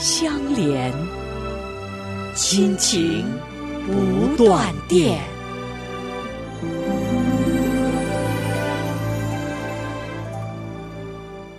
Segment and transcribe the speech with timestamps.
[0.00, 0.90] 相连，
[2.34, 3.22] 亲情
[3.86, 5.22] 不断电。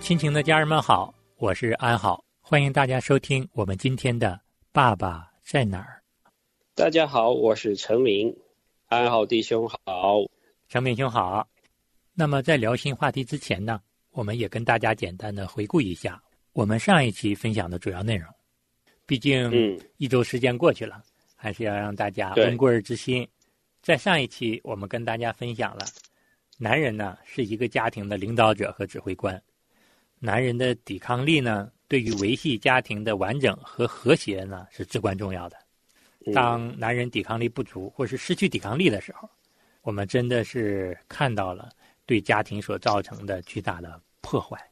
[0.00, 4.30] 亲情的家人们好，我是安好，欢迎大家收听我们今天的
[4.72, 6.02] 《爸爸在哪儿》。
[6.74, 8.36] 大家好，我是陈明，
[8.88, 10.16] 安好弟兄好，
[10.68, 11.46] 陈明兄好。
[12.12, 13.78] 那么在聊新话题之前呢，
[14.10, 16.20] 我们也跟大家简单的回顾一下。
[16.52, 18.28] 我们上一期分享的主要内容，
[19.06, 21.02] 毕竟一周时间过去了，
[21.34, 23.26] 还是要让大家温故而知新。
[23.80, 25.86] 在上一期，我们跟大家分享了，
[26.58, 29.42] 男人呢是一个家庭的领导者和指挥官，
[30.18, 35.56] 男人的抵抗力呢，对于维系家庭的完整和和谐呢是至关重要的。
[36.34, 39.26] 当男人抵抗力不足或是失去抵抗力的时候，
[39.80, 41.70] 我们真的是看到了
[42.04, 44.62] 对家庭所造成的巨大的破坏。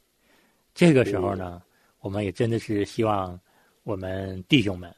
[0.75, 1.59] 这个时候呢。
[2.01, 3.39] 我们也真的是希望
[3.83, 4.93] 我们弟兄们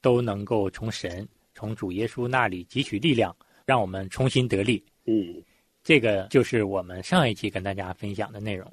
[0.00, 4.82] 都能够从神、从主耶稣那里汲取力量，让我们重新得力。
[5.04, 5.42] 嗯，
[5.82, 8.72] 这个就是我们上一期跟大家分享的内容。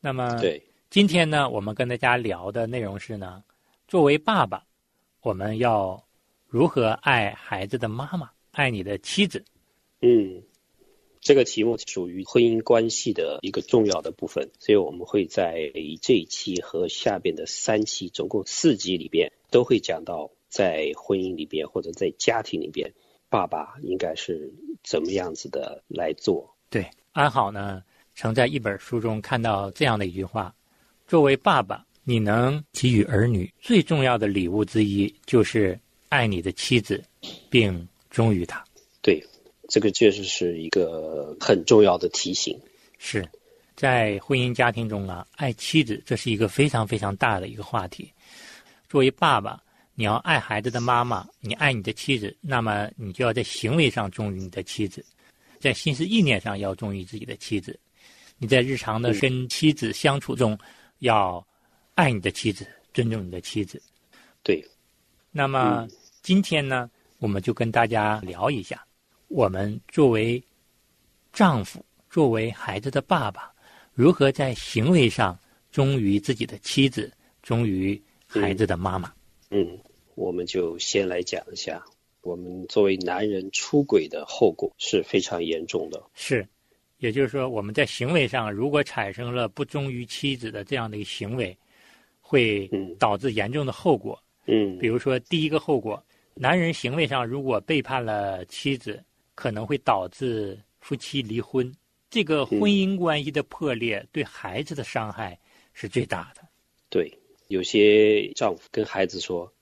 [0.00, 3.42] 那么，对，今天呢，我们跟大家聊的内容是呢，
[3.88, 4.64] 作为爸爸，
[5.22, 6.02] 我们要
[6.46, 9.44] 如何爱孩子的妈妈，爱你的妻子。
[10.00, 10.42] 嗯。
[11.22, 15.70] 这个题目属于婚姻关系的一个重要的部分，所以我们会在
[16.02, 22.92] 这一期和下边的三期，总共四集里边，都会讲到在婚姻里边或者在家庭里边，
[23.30, 26.56] 爸爸应该是怎么样子的来做。
[26.68, 27.84] 对，安好呢，
[28.16, 30.52] 曾在一本书中看到这样的一句话：
[31.06, 35.78] 作为爸爸，你能给予儿女最重要的礼物之一，就是
[36.08, 37.00] 爱你的妻子，
[37.48, 38.64] 并忠于她。
[39.00, 39.24] 对。
[39.72, 42.60] 这个确实是一个很重要的提醒。
[42.98, 43.26] 是，
[43.74, 48.12] 在婚姻家庭中啊，爱妻子这是一个非常非常大的一个话题。
[48.86, 49.58] 作为爸爸，
[49.94, 55.02] 你要爱孩子的妈妈，你爱你的妻子，那么你就要在行为上忠于你的妻子，
[55.58, 57.80] 在心思意念上要忠于自己的妻子。
[58.36, 60.58] 你在日常的跟妻子相处中，
[60.98, 61.42] 要
[61.94, 63.80] 爱你的妻子，尊重你的妻子。
[64.42, 64.62] 对。
[65.30, 65.88] 那么
[66.20, 66.90] 今天呢，
[67.20, 68.84] 我们就跟大家聊一下。
[69.32, 70.42] 我们作为
[71.32, 73.50] 丈夫，作为孩子的爸爸，
[73.94, 75.38] 如何在行为上
[75.70, 77.10] 忠于自己的妻子，
[77.42, 79.10] 忠于孩子的妈妈？
[79.48, 79.78] 嗯，
[80.16, 81.82] 我们就先来讲一下，
[82.20, 86.02] 我们作为男人出轨的后果是非常严重的。
[86.12, 86.46] 是，
[86.98, 91.56] 也就是说，我们在行为上如果产生了不忠于妻子的这样的一个行为，
[92.20, 94.22] 会导致严重的后果。
[94.44, 96.04] 嗯，比如说，第一个后果，
[96.34, 99.02] 男人行为上如果背叛了妻子。
[99.34, 101.74] 可能会导致夫妻离婚，
[102.10, 105.38] 这个婚姻关系的破裂对孩子的伤害
[105.72, 106.42] 是最大的。
[106.90, 109.52] 对，有些丈夫跟孩子说：“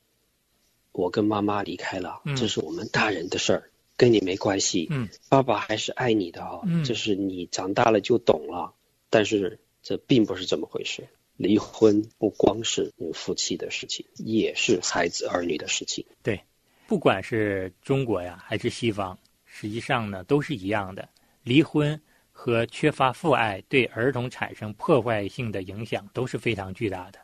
[0.92, 4.88] 我跟妈妈离开了，这是我们大人的事儿，跟你没关系。
[4.91, 8.75] 嗯，爸爸还是爱你的啊，这是你长大了就懂了。
[9.08, 16.04] 但是这并不是这么回事，离婚不光是你夫妻的事情，也是孩子儿女的事情。
[16.22, 16.41] 对，
[16.88, 19.16] 不管是中国呀，还是西方。”
[19.53, 21.06] 实际上呢，都是一样的。
[21.43, 22.00] 离婚
[22.31, 27.19] 和缺乏父爱对儿童产生破坏性的影响都是非常巨大的。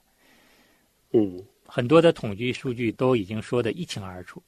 [1.12, 4.42] 嗯，很多的统计数据都已经说得一清二楚。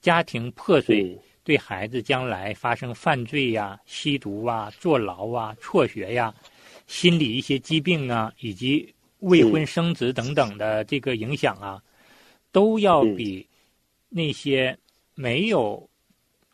[0.00, 6.32] 家庭破碎对孩子将来发生犯罪呀、吸毒啊、坐牢啊、辍学呀、
[6.86, 11.82] 心理一些疾病啊，以及未婚生子等等的这个影响啊，
[12.52, 13.46] 都要比
[14.08, 14.78] 那些
[15.14, 15.86] 没有。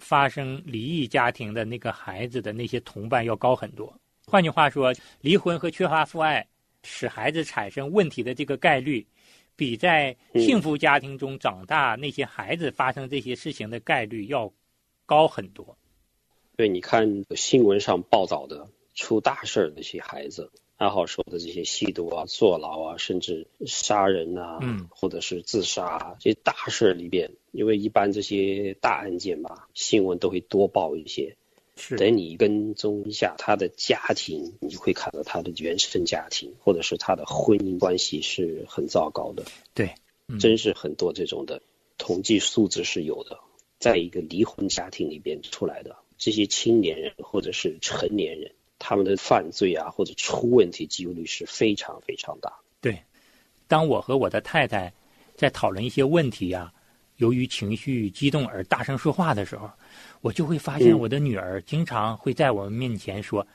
[0.01, 3.95] 发生离异家庭的那个孩子的那些同伴要高很多。
[4.27, 6.45] 换句话说，离婚和缺乏父爱
[6.83, 9.07] 使孩子产生问题的这个概率，
[9.55, 14.53] 比在幸福家庭中长大那些孩子发生这些事情的概率要
[15.05, 15.77] 高很多。
[16.57, 20.51] 对，你看新闻上报道的出大事儿那些孩子。
[20.81, 31.37] 爱好说的这些吸毒啊、坐牢啊，甚至杀人啊，嗯，或者是自杀这些大事里边，因为一般这些大案件吧，新闻都会多报一些。
[31.77, 39.45] 是，等你跟踪一下他的家庭，你会看到他的原生家庭或者是他的婚姻关系是很糟糕的。
[39.75, 39.93] 对，
[40.39, 41.61] 真是很多这种的
[41.99, 43.39] 统计数字是有的，
[43.79, 52.53] 在一个离婚家庭里边出来的这些青年人或者是成年人，他们的犯罪啊或者出问题几率是非常非常大。
[52.81, 53.01] 对，
[53.69, 54.93] 当我和我的太太
[55.37, 56.73] 在讨论一些问题呀，
[57.19, 59.71] 由于情绪激动而大声说话的时候，
[60.23, 63.47] 我就会发现我的女儿经常会在我们面前说：“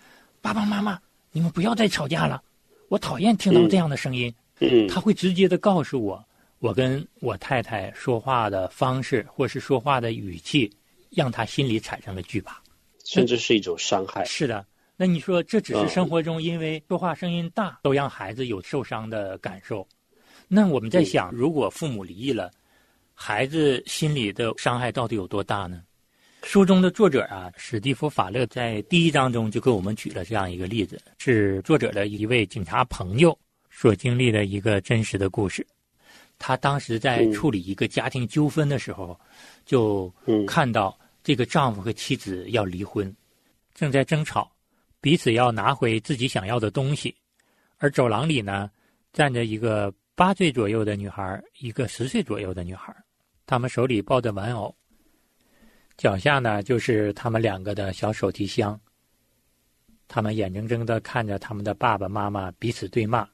[0.41, 0.97] 爸爸妈妈，
[1.31, 2.41] 你们不要再吵架了，
[2.87, 6.23] 我讨厌听到这样的声音。”嗯，他会直接的告诉我，
[6.59, 10.71] 我跟我太太说话的方式或是说话的语气，
[11.09, 12.61] 让她心里产生了惧怕，
[13.03, 14.23] 甚至是一种伤害。
[14.23, 14.65] 是的，
[14.97, 19.87] 那你说这只是生活中因为说话声音大，都让孩子有受伤的感受？
[20.47, 22.51] 那我们在想，如果父母离异了，
[23.13, 25.81] 孩子心里的伤害到底有多大呢？
[26.43, 33.37] 书中的作者啊，史蒂夫·法勒在第一章中就给我们举了这样一个例子，是作者的一位警察朋友。
[33.77, 35.67] 所经历的一个真实的故事，
[36.39, 39.19] 他当时在处理一个家庭纠纷的时候，
[39.65, 40.09] 就
[40.47, 43.13] 看到这个丈夫和妻子要离婚，
[43.73, 44.49] 正在争吵，
[45.05, 47.15] 彼此要拿回自己想要的东西，
[47.77, 48.71] 而走廊里呢
[49.13, 52.91] 站着一个八岁左右的女孩，一个十岁左右的女孩，
[53.45, 54.75] 她们手里抱着玩偶，
[55.95, 58.81] 脚下呢就是他们两个的小手提箱，
[60.07, 63.29] 他们眼睁睁的看着他们的爸爸妈妈彼此对骂。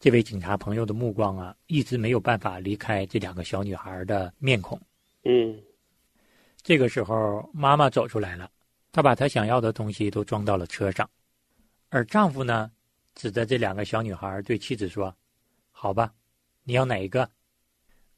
[0.00, 4.80] 这位警察朋友的目光啊，一直没有办法离开这两个小女孩的面孔。
[5.24, 5.60] 嗯，
[6.62, 8.50] 这个时候，妈妈走出来了，
[8.96, 11.06] 她把她想要的东西都装到了车上，
[11.90, 12.72] 而丈夫呢，
[13.14, 15.14] 指着这两个小女孩对妻子说
[15.70, 16.14] ：“好吧，
[16.62, 17.30] 你要哪一个？”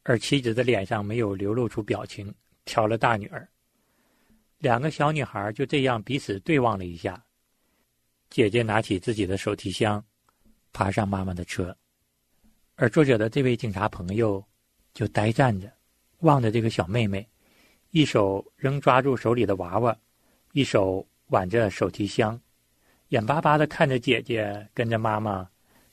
[0.04, 2.32] 而妻子的脸上没有流露出表情，
[2.64, 3.48] 挑了大女儿。
[4.58, 7.20] 两个小女孩就这样彼此对望了一下。
[8.30, 10.00] 姐姐拿起自己的手提箱。
[10.72, 11.76] 爬上妈妈的车，
[12.76, 14.44] 而作者的这位警察朋友
[14.94, 15.68] 就呆站着，
[16.20, 17.28] 望着这个小妹妹，
[17.90, 19.98] 一手仍抓住手里的娃娃，
[20.58, 22.36] 一手挽着手提箱，
[23.10, 25.48] 眼巴巴的看着姐姐跟着妈妈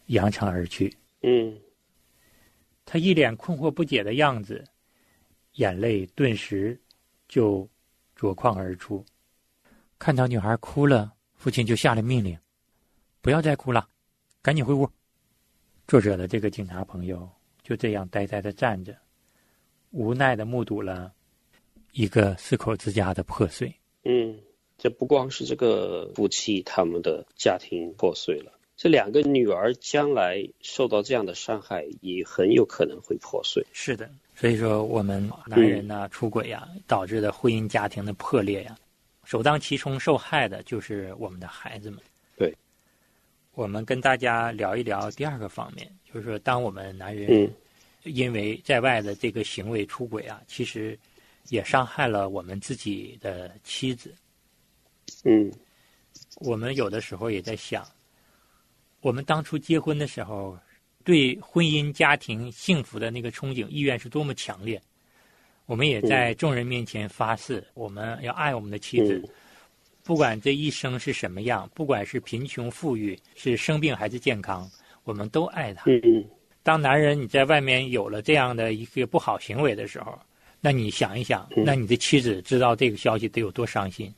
[0.07, 0.91] 扬长而去。
[1.21, 1.55] 嗯，
[2.83, 4.63] 他一脸困惑不解的样子，
[5.57, 6.81] 眼泪顿时
[7.27, 7.69] 就
[8.15, 9.05] 夺眶而出。
[9.99, 12.35] 看到女孩哭了，父亲就下了命令
[13.21, 13.87] ：“不要再哭了。”
[14.41, 14.89] 赶紧回屋。
[15.87, 17.29] 作者的这个警察朋友
[17.61, 18.97] 就这样呆呆的站着，
[19.91, 21.13] 无奈的目睹了
[21.91, 23.71] 一个四口之家的破碎。
[24.05, 24.39] 嗯，
[24.85, 33.65] 这不光是这个夫妻他们的家庭破碎了，这两个女儿将来受到这样的伤害，也很有可能会破碎。
[33.73, 38.77] 是的，所以说我们男人呢出轨呀，导致的婚姻家庭的破裂呀，
[39.23, 41.99] 首当其冲受害的就是我们的孩子们。
[42.37, 42.53] 对
[43.55, 47.51] 我们跟大家聊一聊第二个方面，就是说，当我们男人
[48.03, 50.95] 因为在外的这个行为出轨啊，其实
[51.49, 54.13] 也伤害了我们自己的妻子。
[55.23, 55.51] 嗯，
[56.41, 57.85] 我们有的时候也在想，
[59.01, 60.57] 我们当初结婚的时候，
[61.03, 64.81] 对婚姻家庭幸福的那个憧憬意愿是多么强烈。
[65.65, 69.27] 我们也在众人面前发誓，我们要爱我们的妻子。
[70.03, 74.69] 不管这一生是什么样，不管是贫穷富裕，是生病还是健康，
[75.03, 75.85] 我们都爱她。
[76.61, 80.19] 当男人你在外面有了这样的一个不好行为的时候，
[80.61, 84.13] 那你想一想，那你的妻子知道这个消息得有多伤心？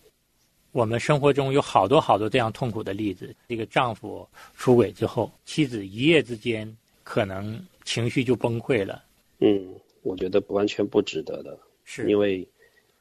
[0.78, 3.36] 我们生活中有好多好多这样痛苦的例子。
[3.48, 9.04] 这个丈夫出轨之后，妻子一夜之间可能情绪就崩溃了。
[9.40, 12.48] 嗯，我觉得完全不值得的，是因为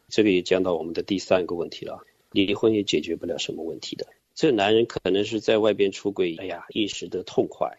[0.09, 2.03] 这个也讲到我们的第三个问题了。
[2.31, 4.07] 离婚也解决不了什么问题的。
[4.35, 7.77] 这男人可能是在外边出轨，哎呀，一时的痛快。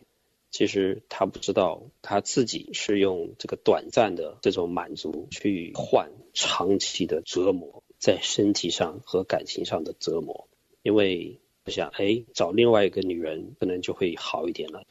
[0.51, 10.47] 其实他不知道，他自己是用这个短暂的这种满足去换长期的折磨，在身体上和感情上的折磨。
[10.81, 14.83] 因为我想，哎，找另外一个女人可能就会好一点了。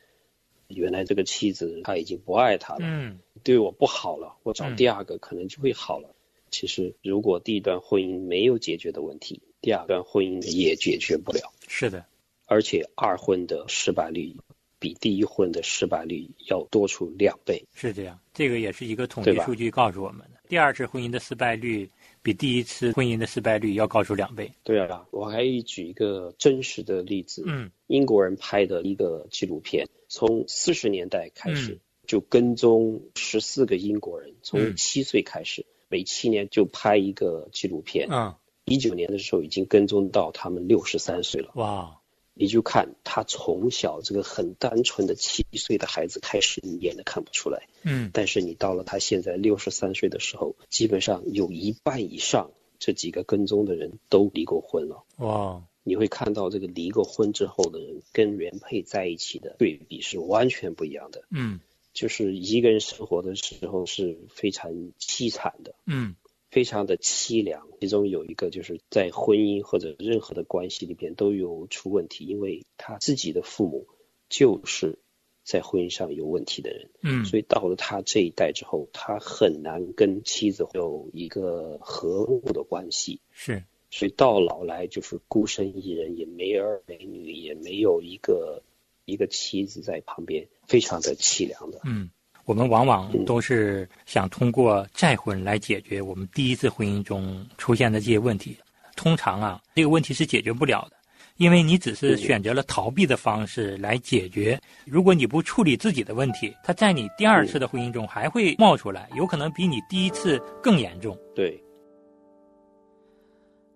[0.68, 6.14] 原来这个妻子她已经不爱他了，嗯，对我不好了，我找第二个可能就会好了。
[6.50, 11.52] 其实，如果第一段婚姻没有解决的问题，第二段婚姻也解决不了。
[11.68, 12.04] 是的，
[12.46, 14.36] 而且二婚的失败率
[14.78, 17.64] 比第一婚的失败率要多出两倍。
[17.74, 20.40] 是这样，这个也是一个统计数据告诉我们的。
[20.48, 21.90] 第二次婚姻的失败率
[22.26, 24.50] 比第一次婚姻的失败率要高出两倍。
[24.64, 27.44] 对啊，我还举一个真实的例子。
[27.46, 35.64] 嗯，英国人拍的一个纪录片，从四十年代开始就跟踪十四个英国人，从七岁开始。
[35.88, 41.52] 每七年就拍一个纪录片，嗯，一九年的时候已经跟踪到他们六十三岁了。
[41.54, 42.00] 哇，
[42.38, 47.66] 你就看他从小这个很单纯的七岁的孩子开始，你演的看不出来。
[47.82, 55.02] 嗯，但是你到了他现在六十三岁的时候，基本上有一半以上这几个跟踪的人都离过婚了。
[55.16, 61.24] 哇，你会看到这个离过婚之后的人跟原配在一起的对比是完全不一样的。
[61.30, 61.60] 嗯，
[61.94, 65.74] 就是一个人生活的时候是非常凄惨的。
[65.86, 66.14] 嗯。
[66.56, 73.86] 非常的凄凉，其中有一个就是在婚姻或者任何的关系里边都有出问题，因为他自己的父母
[74.30, 74.98] 就是
[75.44, 88.62] 在婚姻上有问题的人，嗯，所以到了他这一代之后，他很难跟妻子有一个和睦的关系，是，所以到老来就是孤身一人，也没儿没女，也没有一个
[89.04, 92.08] 一个妻子在旁边，非常的凄凉的，嗯。
[92.46, 98.56] 我们往往都是想通过再婚来解决我们第一次婚姻中出现的这些问题。
[98.94, 100.96] 通常啊，这个问题是解决不了的，
[101.36, 104.58] 因为你只是选择了逃避的方式来解决。
[104.86, 111.18] 如果你不处理自己的问题，它在你第二次的婚姻中还会冒出来，有可能比你第一次更严重。
[111.34, 111.62] 对。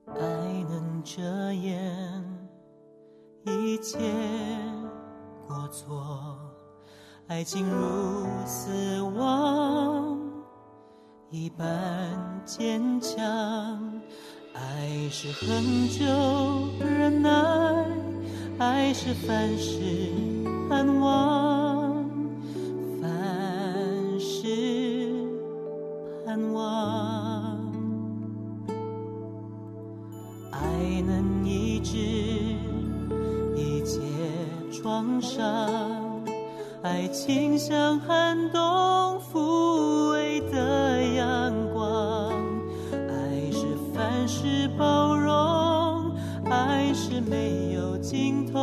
[0.06, 0.20] 爱
[0.70, 2.24] 能遮掩
[3.44, 3.98] 一切
[5.46, 6.49] 过错。
[7.30, 10.18] 爱情如死亡
[11.30, 11.64] 一般
[12.44, 13.22] 坚强，
[14.52, 16.04] 爱是恒久
[16.84, 17.30] 忍耐，
[18.58, 19.80] 爱是凡事
[20.68, 22.04] 盼望，
[23.00, 25.24] 凡事
[26.26, 27.72] 盼望，
[30.50, 31.96] 爱能医治
[33.56, 34.00] 一切
[34.72, 36.09] 创伤。
[36.82, 42.32] 爱情像寒冬抚慰的阳光，
[42.90, 46.16] 爱是凡事包容，
[46.50, 48.58] 爱是没有尽头，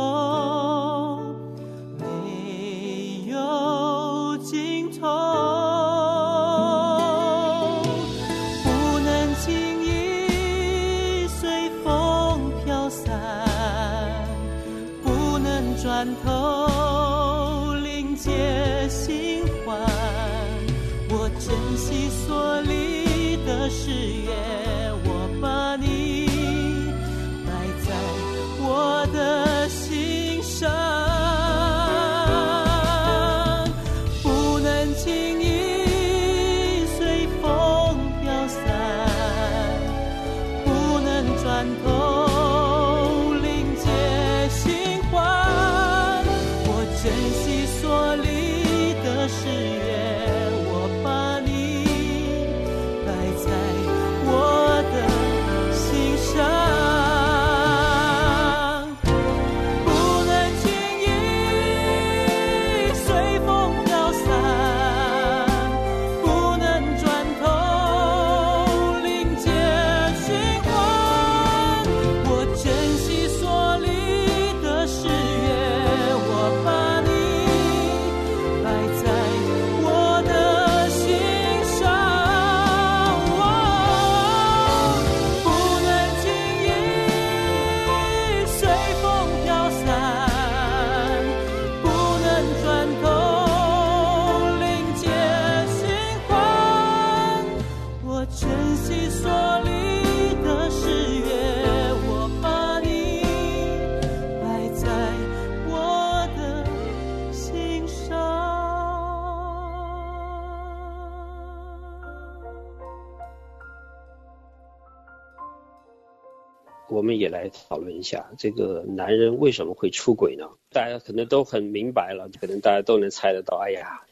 [116.88, 120.48] 我们也来讨论一下，这个男人为什么会出轨呢？
[120.70, 123.58] 大家可能都很明白了，可能大家都能猜得到。
[123.58, 124.02] 哎呀，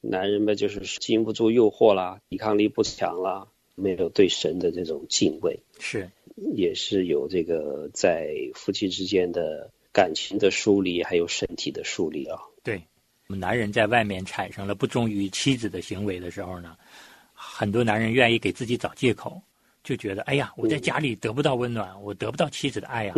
[0.00, 6.10] 男人们就是经不住诱惑啦，抵抗力不强啦，没有对神的这种敬畏，是，
[6.54, 12.40] 也是有这个在夫妻之间的感情的疏离，还有身体的疏离啊。
[12.62, 12.82] 对，
[13.28, 16.76] 我们男人在外面产生了不忠于妻子的行为的时候呢，
[17.34, 19.40] 很多男人愿意给自己找借口。
[19.84, 23.14] 就觉得哎呀，我在家里得不到温暖，我得不到妻子的爱呀。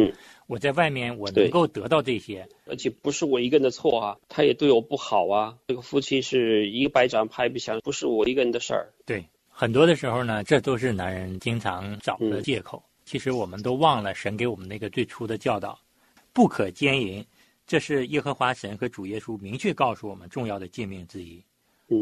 [0.47, 5.57] 我在外面我能够得到这些，而且不是我一个人的错啊，他也对我不好啊。
[5.69, 8.93] 这个夫妻是一个巴掌拍不响，不是我一个人的事儿。
[9.05, 12.83] 对，很多的时候呢，这都是男人经常找的借口。
[13.05, 15.79] 其实我们都忘了神给我们那个最初的教导：
[16.33, 17.25] 不可奸淫。
[17.67, 21.43] 这是耶和华神和主耶稣明确告诉我们重要的诫命之一。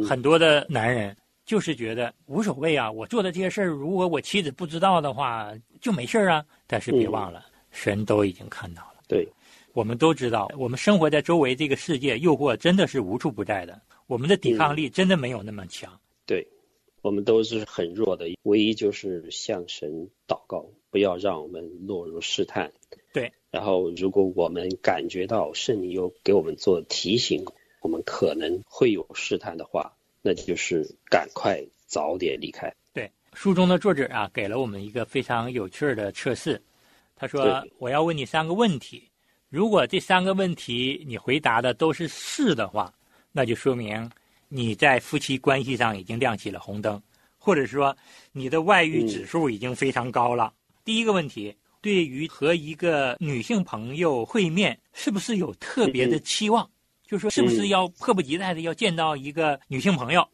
[0.09, 1.17] 很多的男人。
[1.45, 6.45] 就是觉得无所谓啊，我做的这些事儿，如果我妻子不知道的话，就没事儿啊。
[6.67, 9.03] 但是别忘了，神都已经看到了。
[9.09, 9.29] 对，
[9.73, 13.81] 我们都知道，我们生活在周围这个世界，诱惑真的是无处不在的。
[14.07, 15.93] 我们的抵抗力真的没有那么强。
[16.27, 16.47] 对，
[17.01, 22.73] 我们都是很弱的，唯一就是向神祷告，不要让我们落入试探。
[23.13, 23.33] 对。
[23.51, 27.45] 然后，如果我们感觉到圣灵有给我们做提醒，
[27.83, 32.73] 我们可能会有试探的话，那就是赶快早点离开。
[32.95, 36.63] 对，书中的作者啊，给了我们一个非常有趣的测试。
[37.17, 39.09] 他说：“我要问你三个问题，
[39.49, 42.93] 如果这三个问题你回答的都是是的话，
[43.31, 44.11] 那就说明
[44.49, 47.01] 你在夫妻关系上已经亮起了红灯，
[47.39, 47.97] 或者说
[48.33, 50.53] 你的外遇指数已经非常高了。
[50.85, 56.69] 第一个问题，对于和一个女性朋友会面，是不是有特别的期望？
[57.13, 60.27] 就说是不是要迫不及待的要见到一个女性朋友？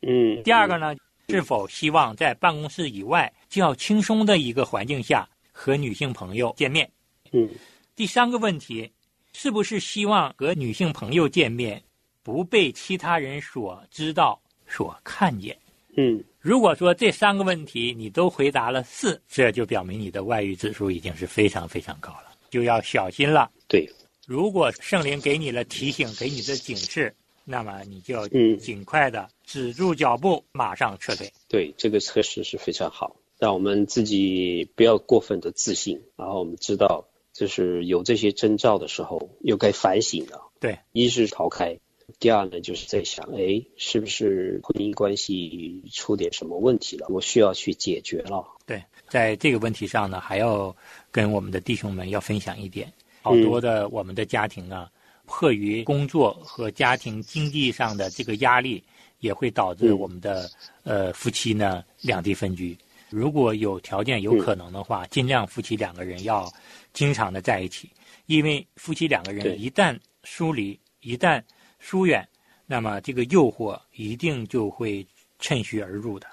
[0.00, 0.42] 嗯。
[0.42, 0.96] 第二个呢，
[1.28, 6.90] 是否希望在办公室以外较轻松的一个环境下？”和女性朋友见面，
[7.30, 7.48] 嗯，
[7.94, 8.90] 第三个问题，
[9.32, 11.80] 是不是希望和女性朋友见面
[12.24, 15.56] 不被其他人所知道、所看见？
[15.96, 23.48] 嗯，如果说这三个问题你都回答了是，这就表明你的外遇指数已经是非常非常高了，就要小心了。
[23.68, 23.88] 对，
[24.26, 27.14] 如果圣灵给你了提醒，给你的警示，
[27.44, 31.32] 那么你就要尽快的止住脚步，马上撤退。
[31.48, 33.16] 对，这个测试是非常好。
[33.38, 40.50] 让我们自己不要过分的自信，然后我们知道，就是有这些征兆的时候，又该反省了。
[40.60, 41.78] 对，一是逃开，
[42.18, 47.08] 第二呢，就是在想，哎，是不是婚姻关系出点什么问题了？
[47.10, 48.46] 我需要去解决了。
[48.64, 50.74] 对，在这个问题上呢，还要
[51.10, 52.90] 跟我们的弟兄们要分享一点，
[53.24, 54.86] 好多的我们的家庭啊，
[55.24, 58.84] 迫于工作和家庭经济上的这个压力，
[59.20, 60.50] 也会导致我们的
[60.82, 62.76] 呃夫妻呢两地分居。
[63.08, 66.52] 如果有条件、有可能的话，尽量夫妻两个人要
[66.92, 67.88] 经常的在一起，
[68.26, 71.42] 因为夫妻两个人一旦疏离、一旦
[71.78, 72.28] 疏远，
[72.66, 75.06] 那么这个诱惑一定就会
[75.38, 76.26] 趁虚而入的。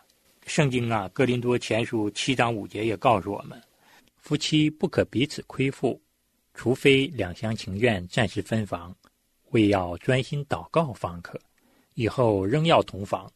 [0.45, 3.61] 圣经啊，《哥林多前书》七章五节也告诉我们，
[4.17, 6.01] 夫妻不可彼此亏负，
[6.53, 8.95] 除非两厢情愿，暂时分房，
[9.51, 11.39] 为要专心祷告方可。
[11.93, 13.31] 以后仍要同房，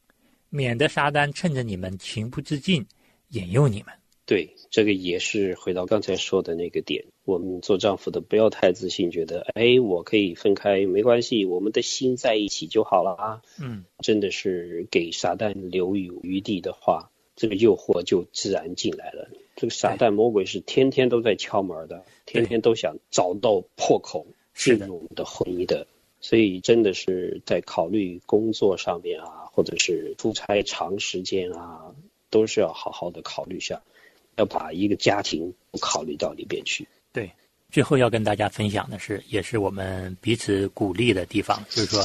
[0.50, 2.86] 免得撒旦趁着你们情不自禁。
[3.30, 3.94] 引诱你们，
[4.28, 7.04] 对这个也是回到刚才说的那个点。
[7.26, 13.42] 我们做丈夫的不要太自信，觉得哎，我可以分开没关系，我们的心在一起就好了啊。
[13.60, 19.28] 嗯，真的是给撒旦留有余地的话，这个诱惑就自然进来了。
[19.56, 25.88] 这个撒旦魔鬼是天天都在敲门的，天天都想找到破口进入我们的婚姻的。
[26.22, 31.94] 所以真的是在考虑工作上面啊，或者是出差长时间啊。
[32.32, 33.82] 都是要好好的考虑下，
[34.36, 36.86] 要把一个家庭考虑到里边去。
[37.14, 37.32] 对，
[37.72, 42.04] 最后要跟大家分享的是，也是我们彼此鼓励的地方，就是说，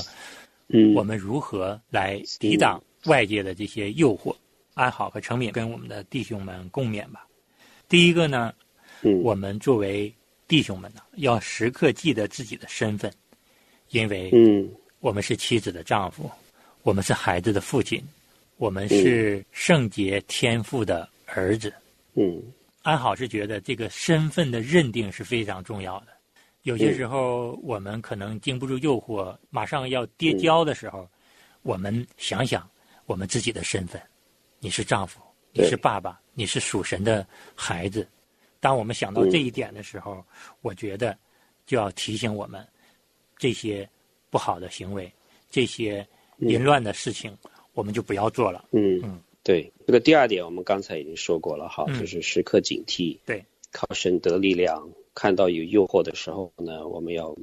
[0.69, 4.33] 嗯，我们如何来抵挡外界的这些诱惑？
[4.75, 7.27] 安好和成敏跟我们的弟兄们共勉吧。
[7.91, 8.55] 第一个呢，
[9.03, 10.15] 嗯，我们作为
[10.47, 13.13] 弟兄们呢，要时刻记得自己的身份，
[13.89, 16.31] 因为，嗯，我们是妻子的丈夫，
[16.83, 18.01] 我们是孩子的父亲。
[18.59, 21.73] 我们是圣洁天父的儿子。
[22.15, 22.41] 嗯，
[22.83, 26.09] 安好是觉得这个身份的认定是非常重要的。
[26.63, 31.09] 有些时候我们可能经不住诱惑，马上要跌跤的时候，
[31.63, 32.71] 我们想想
[33.07, 34.01] 我们自己的身份：
[34.61, 35.21] 你是丈夫，
[35.53, 38.09] 你是爸爸，你是属神的孩子。
[38.61, 40.25] 当我们想到这一点的时候，
[40.63, 41.15] 我觉得
[41.67, 42.67] 就要提醒我们
[43.37, 43.87] 这些
[44.31, 45.13] 不好的行为，
[45.51, 46.07] 这些
[46.39, 47.37] 淫乱的事情。
[47.75, 48.65] 我们就不要做了。
[48.73, 53.19] 嗯嗯，对，这个第二点我们刚才已经说过了哈，就是时刻警惕。
[53.27, 57.37] 对，靠神得力量，看到有诱惑的时候呢，我们要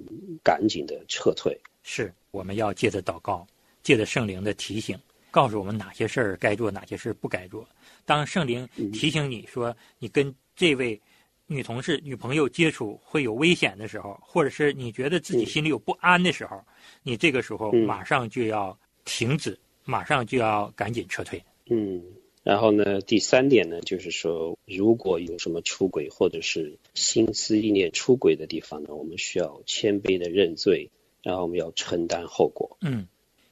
[0.43, 1.55] 赶紧的撤退。
[1.83, 3.45] 是，我们要借着祷告，
[3.83, 7.65] 借着圣灵的提醒，告诉我们哪些事儿该做，哪些事儿不该做。
[8.07, 10.99] 当圣灵提醒你说你跟这位
[11.45, 16.59] 女同事、女朋友接触会有危险的时候，或者是你觉得自己心里有不安的时候，
[17.03, 19.55] 你这个时候马上就要停止。
[19.89, 21.41] 马上就要赶紧撤退。
[21.69, 22.03] 嗯，
[22.43, 30.91] 然后呢，第三点呢，就是说，如果有什么出轨或者是心思意念出轨的地方呢，我们需要谦卑的认罪，
[31.23, 32.77] 然后我们要承担后果。
[32.81, 33.07] 嗯，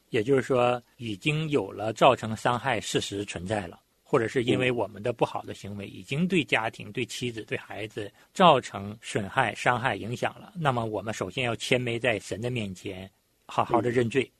[0.09, 3.79] 也就是说，已经有了造成伤害事实存在了，
[4.15, 13.11] 或者是因为我们的不好的行为已经对家庭、对妻子、对孩子造成损害、伤害、影响了，那么我们首先要谦卑在神的面前，
[13.45, 14.31] 好好的认罪。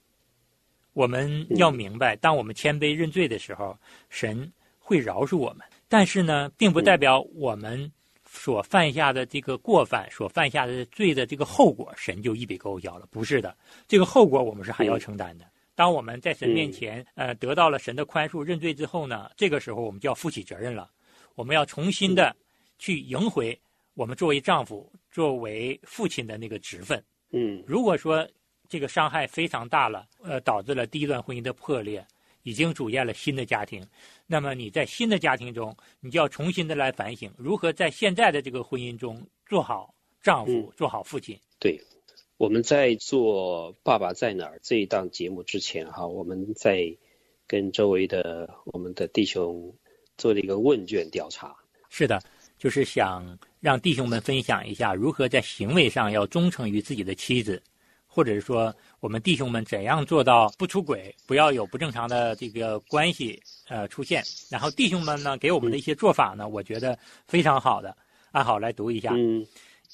[0.93, 5.67] 我们要明白，当我们谦卑认罪的时候，神会饶恕我们。
[5.89, 7.91] 但是呢，并不代表我们
[8.25, 13.05] 所犯下的这个过犯，所犯下的罪的这个后果，神就一笔勾销了。
[13.11, 13.53] 不是的，
[13.89, 15.45] 这个后果我们是还要承担的。
[15.75, 20.89] 当我们在神面前，呃，得到了神的宽恕、认罪之后呢，这个时候我们就要负起责任了。
[21.35, 22.33] 我们要重新的
[22.79, 23.59] 去赢回
[23.93, 27.03] 我们作为丈夫、作为父亲的那个职分。
[27.31, 28.25] 嗯，如果说
[28.69, 32.05] 这个伤害非常大了，呃，导致了第一段婚姻的破裂，
[32.43, 33.85] 已经组建了新的家庭，
[34.25, 41.37] 那么你在新的家庭中，你就要重新的来反省，如何在现在的这个婚姻中做好丈夫、做好父亲。
[41.59, 41.77] 对。
[42.37, 46.93] 我们在做《爸爸在哪儿》这一档节目之前，哈，我们在
[47.47, 49.73] 跟周围的我们的弟兄
[50.17, 51.55] 做了一个问卷调查。
[51.89, 52.21] 是的，
[52.57, 57.63] 就是想让弟兄们分享一下如何在行为上要忠诚于自己的妻子，
[58.05, 64.21] 或者是说我们弟兄们怎样做到不出轨，不要有不正常的这个关系呃出现。
[64.49, 67.95] 然后弟兄们呢给我们的一些做法呢，我觉得非常好的，
[68.31, 69.13] 按好来读一下。
[69.15, 69.47] 嗯，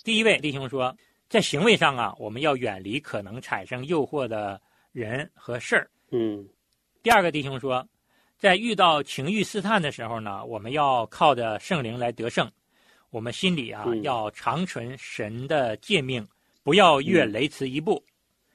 [0.04, 0.98] 第一位弟兄说。
[1.32, 5.90] 在行为上啊，我们要远离可能产生诱惑的人和事儿。
[6.10, 6.46] 嗯。
[7.02, 7.88] 第二个弟兄说，
[8.38, 12.52] 在遇到情欲试探的时候呢，我们要靠着圣灵来得胜。
[13.12, 16.28] 我们心里啊，要长存神的诫命，
[16.64, 18.04] 不要越雷池一步。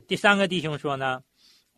[0.07, 1.23] 第三个弟兄说呢，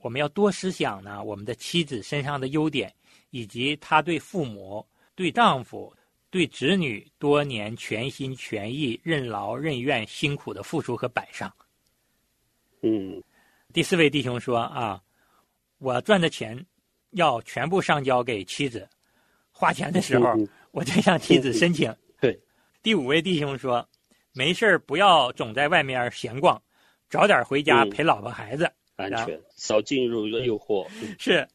[0.01, 2.93] 我们要多思想呢，我们的妻子身上的优点，
[3.31, 4.85] 以及她对父母、
[5.15, 5.95] 对丈夫。
[6.31, 11.51] 对子女多年全心全意、任劳任怨、辛苦的付出和摆上。
[12.83, 13.23] 嗯，
[13.73, 15.03] 第四位弟兄说啊，
[15.79, 16.63] 我赚的钱
[17.13, 18.87] 要全部上交给妻子，
[19.51, 20.37] 花钱的时候
[20.71, 21.95] 我再向妻子申请。
[22.21, 22.39] 对。
[22.83, 23.89] 第五位弟兄说，
[24.33, 26.63] 没事不要总在外面闲逛，
[27.09, 30.87] 早点回家陪老婆孩子，安全，少进入诱惑。
[31.19, 31.49] 是。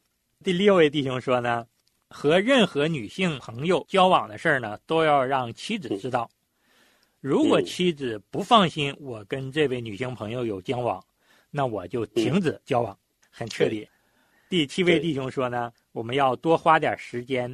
[0.44, 1.68] 第六位弟兄说呢。
[2.14, 6.30] 和任何女性朋友交往的事儿呢，都要让妻子知道。
[7.20, 11.04] 如果妻子不放心我跟这位女性朋友有交往，
[11.50, 12.96] 那我就停止交往，
[13.32, 13.88] 很彻底。
[14.48, 17.52] 第七位弟兄说呢，我们要多花点时间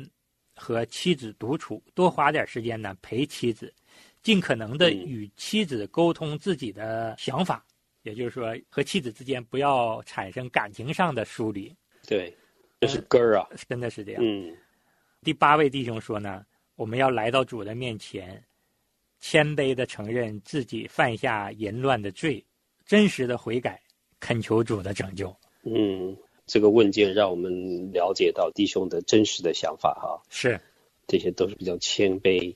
[0.54, 3.74] 和妻子独处，多花点时间呢陪妻子，
[4.22, 7.66] 尽可能的与妻子沟通自己的想法，
[8.02, 11.74] 也就是说和妻子之间不要产生感情上的疏离。
[12.06, 12.36] 对。
[12.80, 14.22] 这是根儿啊，真的是这样。
[14.24, 14.56] 嗯，
[15.22, 18.42] 第八位弟兄说呢，我们要来到主的面前，
[19.20, 22.44] 谦卑的承认自己犯下淫乱的罪，
[22.86, 23.82] 真实的悔改，
[24.22, 25.36] 恳求主的拯救。
[25.64, 26.16] 嗯，
[26.46, 30.24] 这个问卷让我们了解到弟兄的真实的想法哈。
[30.30, 30.58] 是，
[31.06, 32.56] 这些都是比较谦卑，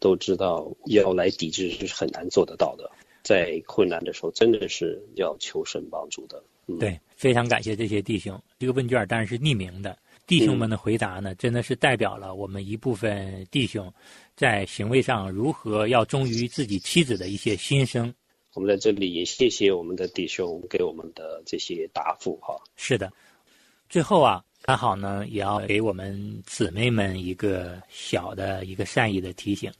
[0.00, 2.90] 都知道要来抵制是很难做得到的，
[3.22, 6.42] 在困难的时候真的是要求神帮助的。
[6.78, 8.40] 对，非常感谢这些弟兄。
[8.58, 13.92] 这个问卷当然是匿名的，弟兄们的回答呢，真的是代表了我们一部分弟兄
[14.36, 18.12] 在行为上如何要忠于自己妻子的一些心声。
[18.54, 22.60] 我们在这里也谢谢我们的弟兄给我们的这些答复哈。
[22.76, 23.12] 是的，
[23.88, 29.72] 最后啊，刚好呢，也要给我们姊妹们一个小的一个善意的提醒，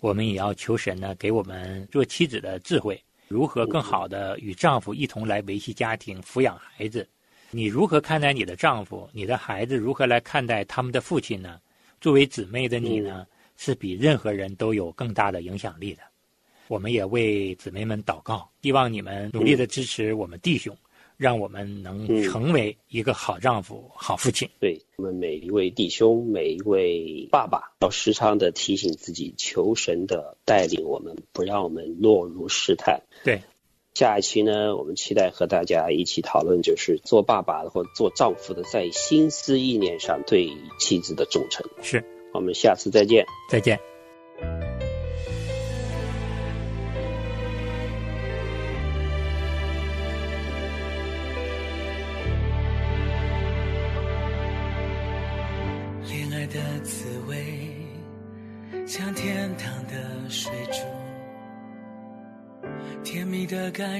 [0.00, 3.02] 我们也要求神呢，给我们做妻子的智慧。
[3.30, 7.08] 如何更好的与丈夫一同来维系家庭、抚养孩子？
[7.52, 9.08] 你如何看待你的丈夫？
[9.12, 11.60] 你的孩子如何来看待他们的父亲呢？
[12.00, 13.24] 作为姊妹的你呢，
[13.56, 16.02] 是比任何人都有更大的影响力的。
[16.66, 20.76] 我们也为姊妹们祷告，希望你们努力的支持我们弟兄。
[21.20, 24.48] 让我们能成为一个好丈夫、好父亲。
[24.58, 33.02] 对我们每一位弟兄、每一位爸爸，要时常的提醒自己，求神的带领我们，不让我们落入试探。
[33.22, 33.42] 对，
[33.92, 41.68] 下一期呢，我们期待和大家一起讨论，就是做爸爸或做丈夫的，在心思意念上对妻子的忠诚。
[41.82, 42.02] 是，
[42.32, 43.26] 我们下次再见。
[43.50, 43.89] 再见。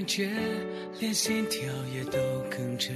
[0.01, 0.31] 感觉，
[0.99, 1.61] 连心跳
[1.95, 2.89] 也都跟着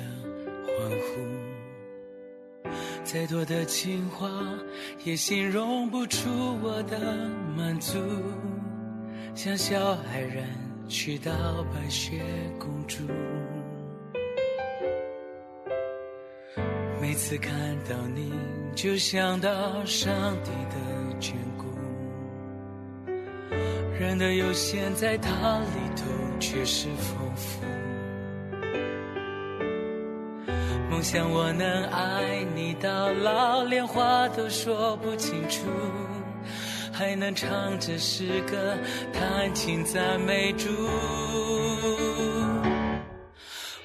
[0.64, 2.72] 欢呼。
[3.04, 4.26] 再多的情话
[5.04, 6.30] 也形容不出
[6.62, 6.98] 我的
[7.54, 7.98] 满足，
[9.34, 9.78] 像小
[10.10, 10.48] 矮人
[10.88, 11.30] 娶到
[11.74, 12.22] 白雪
[12.58, 13.00] 公主。
[17.02, 17.52] 每次看
[17.86, 18.32] 到你，
[18.74, 20.10] 就想到上
[20.42, 20.76] 帝的
[21.20, 21.53] 眷顾。
[24.14, 26.04] 人的有限，在它里头
[26.38, 27.60] 却是丰富。
[30.88, 35.62] 梦想我能爱你到老，连话都说不清楚。
[36.92, 38.76] 还能唱着诗歌，
[39.12, 40.68] 弹琴赞美主。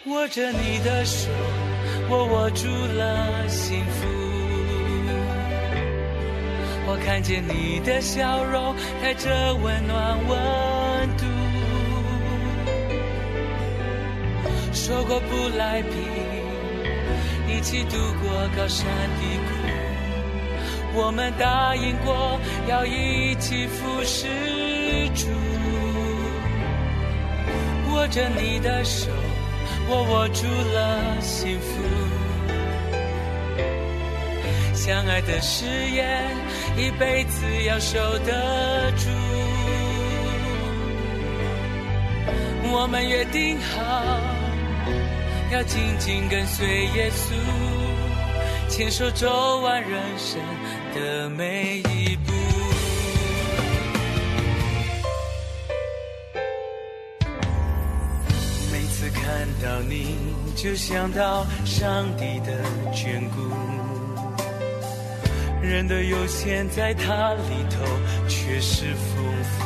[0.06, 1.28] 握着你的手，
[2.08, 4.19] 我握住了幸福。
[6.92, 10.38] 我看见你的笑容，带着温暖温
[11.18, 11.24] 度。
[14.74, 15.94] 说过不来比，
[17.48, 18.88] 一起度过高山
[19.20, 19.52] 低谷。
[20.96, 24.28] 我们答应过要一起服侍
[25.14, 25.28] 主。
[27.94, 29.12] 握着你的手。
[29.92, 31.68] 我握住了幸福，
[34.74, 36.28] 相爱的誓言，
[36.80, 39.10] 一辈子要守得住。
[42.72, 43.84] 我们约定好，
[45.52, 47.34] 要紧紧跟随耶稣，
[48.70, 50.40] 牵手走完人生
[50.96, 52.32] 的每一步。
[58.72, 60.16] 每次看到你
[60.56, 62.64] 就想到上帝的
[62.94, 63.52] 眷顾，
[65.70, 67.86] 人的有限在他里头
[68.28, 69.64] 却是丰富。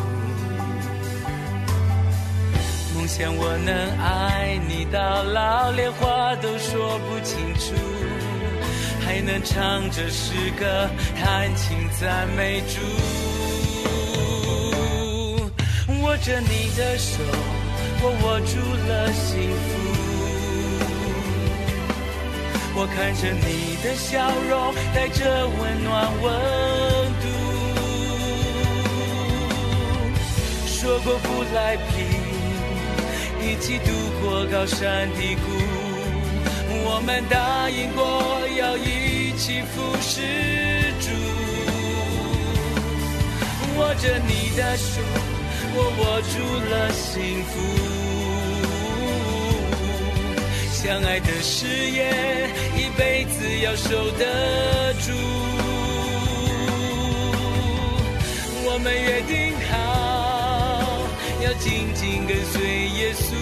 [2.93, 7.73] 梦想我能爱你到老，连话都说不清楚，
[9.05, 12.81] 还能唱着诗歌弹琴赞美主，
[16.01, 17.23] 握着你的手。
[18.05, 19.31] 我握住了幸
[19.63, 19.69] 福，
[22.75, 26.33] 我看着你的笑容，带着温暖温
[27.21, 27.27] 度。
[30.65, 32.05] 说过不来拼，
[33.41, 33.91] 一起度
[34.21, 35.41] 过高山低谷。
[36.85, 38.01] 我们答应过
[38.57, 40.21] 要一起扶持
[41.01, 41.11] 住，
[43.77, 45.01] 握着你的手。
[45.75, 46.35] 我握住
[46.69, 47.51] 了幸福，
[50.83, 52.13] 相爱的誓言，
[52.75, 55.13] 一辈子要守得住。
[58.65, 61.07] 我们约定好，
[61.41, 63.33] 要紧紧跟随耶稣，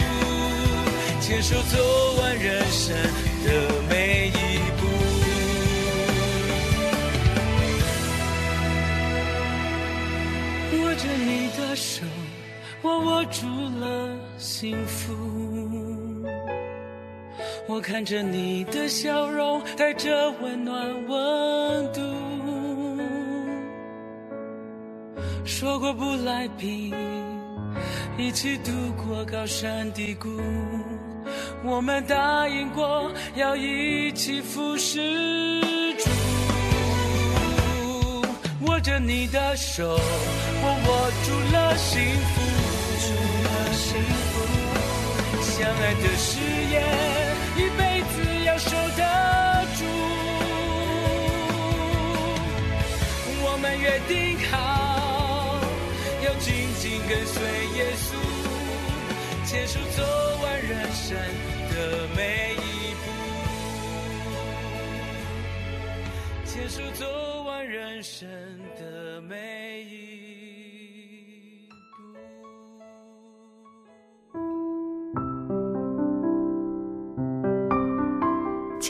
[1.19, 2.95] 牵手走完人生
[3.43, 3.49] 的
[3.89, 4.29] 每一
[4.77, 4.85] 步。
[10.77, 12.03] 握着你的手。
[12.83, 13.47] 我握住
[13.79, 15.40] 了幸福，
[17.67, 22.01] 我看着你的笑容，带着温暖温度。
[25.45, 26.93] 说过不来比，
[28.17, 30.29] 一起度过高山低谷。
[31.63, 35.61] 我们答应过要一起扶持
[35.97, 36.09] 主，
[38.65, 39.97] 握着你的手，
[40.63, 42.01] 我握住了幸
[42.33, 42.41] 福。
[43.73, 44.33] 幸福，
[45.41, 46.39] 相爱的誓
[46.71, 46.81] 言，
[48.69, 49.01] 守得
[49.77, 49.81] 住。
[53.43, 54.55] 我们约定好，
[56.23, 57.41] 要紧紧跟随
[57.77, 58.09] 耶稣，
[59.45, 59.99] 牵手走
[60.43, 61.17] 完人生
[61.69, 62.19] 的每
[62.55, 63.05] 一步，
[66.45, 68.29] 牵手走完人生
[68.79, 70.20] 的每一。